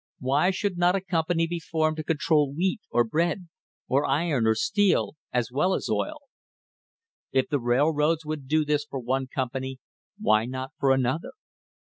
[0.17, 3.37] Why should not a company be formed to control wheat or beef
[3.87, 6.21] or iron or steel, as well as oil?
[7.31, 9.77] If the railroads would do this for one company,
[10.17, 11.33] why not for another?